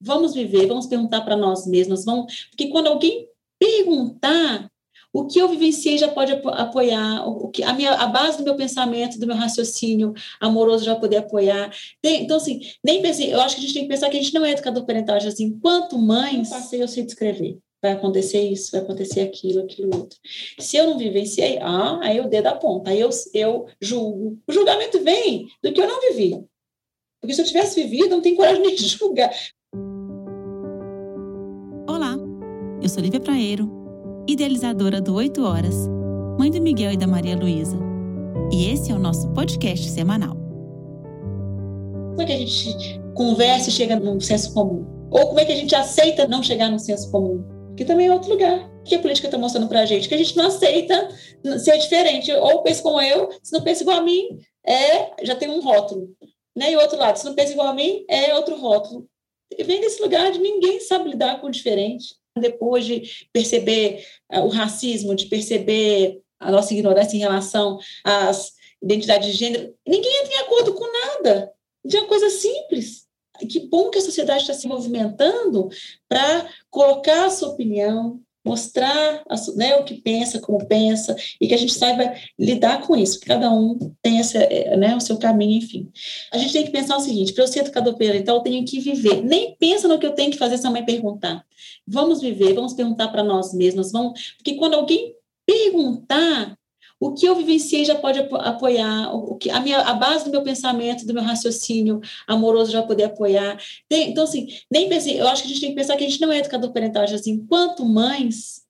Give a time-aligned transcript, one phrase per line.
[0.00, 4.70] Vamos viver, vamos perguntar para nós mesmos, vamos, porque quando alguém perguntar,
[5.12, 8.54] o que eu vivenciei já pode apoiar, o que a, minha, a base do meu
[8.54, 11.74] pensamento, do meu raciocínio amoroso já poder apoiar.
[12.02, 14.22] Tem, então, assim, nem pensei, eu acho que a gente tem que pensar que a
[14.22, 17.58] gente não é educador parental, assim, enquanto mães, passei, eu sei descrever.
[17.82, 20.18] Vai acontecer isso, vai acontecer aquilo, aquilo outro.
[20.58, 24.38] Se eu não vivenciei, ah, aí o dedo aponta, aí eu, eu julgo.
[24.46, 26.44] O julgamento vem do que eu não vivi.
[27.20, 29.30] Porque se eu tivesse vivido, não tenho coragem de julgar.
[31.96, 32.14] Olá,
[32.82, 33.70] eu sou Lívia Praeiro,
[34.28, 35.74] idealizadora do 8 Horas,
[36.38, 37.78] mãe do Miguel e da Maria Luísa.
[38.52, 40.36] E esse é o nosso podcast semanal.
[42.10, 44.84] Como é que a gente conversa e chega num senso comum?
[45.10, 47.42] Ou como é que a gente aceita não chegar num senso comum?
[47.74, 48.70] que também é outro lugar.
[48.80, 50.06] O que a política está mostrando para a gente?
[50.06, 51.08] Que a gente não aceita
[51.58, 52.30] ser diferente.
[52.30, 56.10] Ou pensa como eu, se não pensa igual a mim, é, já tem um rótulo.
[56.54, 56.72] Né?
[56.72, 59.08] E o outro lado, se não pensa igual a mim, é outro rótulo.
[59.64, 62.14] Vem desse lugar de ninguém sabe lidar com o diferente.
[62.38, 69.28] Depois de perceber uh, o racismo, de perceber a nossa ignorância em relação às identidades
[69.28, 71.52] de gênero, ninguém entra em acordo com nada.
[71.84, 73.06] De uma coisa simples
[73.48, 75.68] que bom que a sociedade está se movimentando
[76.08, 79.24] para colocar a sua opinião, mostrar
[79.56, 83.26] né, o que pensa, como pensa, e que a gente saiba lidar com isso, que
[83.26, 85.90] cada um tem é, né, o seu caminho, enfim.
[86.32, 88.78] A gente tem que pensar o seguinte, para eu ser educador parental, eu tenho que
[88.78, 89.22] viver.
[89.22, 91.44] Nem pensa no que eu tenho que fazer se a mãe perguntar.
[91.86, 96.56] Vamos viver, vamos perguntar para nós mesmos, vamos, porque quando alguém perguntar,
[96.98, 100.42] o que eu vivenciei já pode apoiar, o que a, minha, a base do meu
[100.42, 103.60] pensamento, do meu raciocínio amoroso já poder apoiar.
[103.88, 106.08] Tem, então, assim, nem pensei, eu acho que a gente tem que pensar que a
[106.08, 108.62] gente não é educador parental, assim, enquanto mães,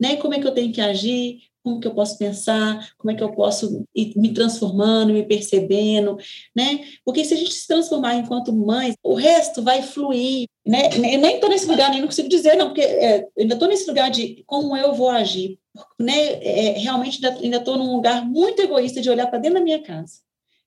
[0.00, 3.14] né, como é que eu tenho que agir, como que eu posso pensar, como é
[3.14, 6.16] que eu posso ir me transformando, me percebendo,
[6.54, 6.84] né?
[7.04, 10.88] Porque se a gente se transformar enquanto mães, o resto vai fluir, né?
[10.94, 13.86] Eu nem estou nesse lugar, nem não consigo dizer, não, porque é, ainda estou nesse
[13.86, 15.58] lugar de como eu vou agir,
[15.98, 19.82] né, é, realmente ainda estou num lugar muito egoísta de olhar para dentro da minha
[19.82, 20.20] casa.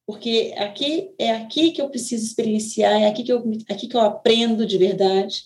[0.06, 4.02] Porque aqui é aqui que eu preciso experienciar, é aqui que eu, aqui que eu
[4.02, 5.44] aprendo de verdade,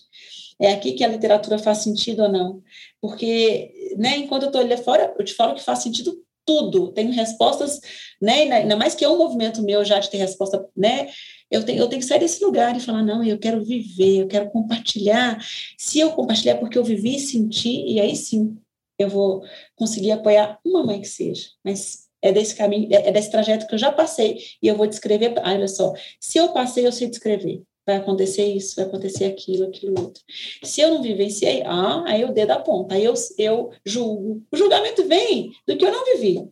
[0.60, 2.62] é aqui que a literatura faz sentido ou não.
[3.00, 6.16] Porque, né, enquanto eu estou ali fora, eu te falo que faz sentido
[6.46, 6.92] tudo.
[6.92, 7.80] Tenho respostas,
[8.22, 11.08] né, ainda mais que é um movimento meu já de ter resposta, né,
[11.50, 14.28] eu tenho, eu tenho que sair desse lugar e falar, não, eu quero viver, eu
[14.28, 15.38] quero compartilhar.
[15.78, 18.56] Se eu compartilhar é porque eu vivi e senti, e aí sim,
[18.98, 19.42] eu vou
[19.76, 23.74] conseguir apoiar uma mãe que seja, mas é desse caminho, é, é desse trajeto que
[23.74, 25.34] eu já passei e eu vou descrever.
[25.38, 27.62] Ah, olha só, se eu passei, eu sei descrever.
[27.88, 30.22] Vai acontecer isso, vai acontecer aquilo, aquilo outro.
[30.62, 34.42] Se eu não vivenciei, ah, aí o dedo aponta, aí eu, eu julgo.
[34.52, 36.46] O julgamento vem do que eu não vivi.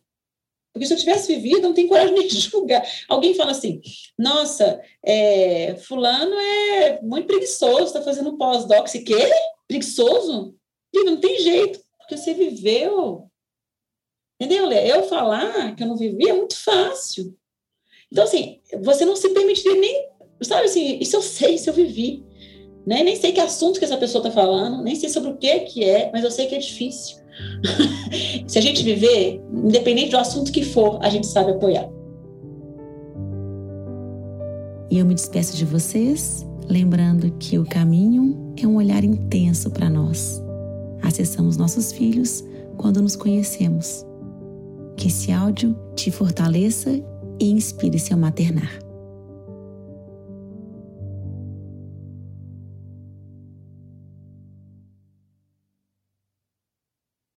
[0.73, 2.83] Porque se eu tivesse vivido, não tem coragem de julgar.
[3.07, 3.83] Alguém fala assim:
[4.19, 8.89] nossa, é, Fulano é muito preguiçoso, está fazendo pós-doc.
[8.89, 9.31] Se quer?
[9.69, 10.57] Preguiçoso?
[10.95, 13.31] Não tem jeito porque você viveu.
[14.41, 14.91] Entendeu, Lê?
[14.91, 17.37] Eu falar que eu não vivi é muito fácil.
[18.11, 20.09] Então, assim, você não se permitiria nem.
[20.43, 22.25] Sabe assim, isso eu sei, isso eu vivi.
[22.87, 23.03] Né?
[23.03, 25.85] Nem sei que assunto que essa pessoa está falando, nem sei sobre o que, que
[25.85, 27.17] é, mas eu sei que é difícil.
[28.47, 31.89] se a gente viver, independente do assunto que for, a gente sabe apoiar.
[34.91, 39.91] E eu me despeço de vocês, lembrando que o caminho é um olhar intenso para
[39.91, 40.47] nós
[41.07, 42.45] acessamos nossos filhos
[42.77, 44.05] quando nos conhecemos.
[44.97, 46.91] Que esse áudio te fortaleça
[47.41, 48.86] e inspire seu maternar.